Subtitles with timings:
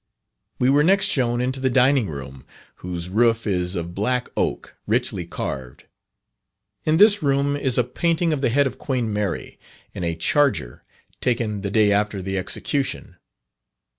[0.57, 2.43] We were next shown into the Dining room,
[2.77, 5.83] whose roof is of black oak, richly carved.
[6.85, 9.59] In this room is a painting of the head of Queen Mary,
[9.93, 10.83] in a charger,
[11.19, 13.17] taken the day after the execution.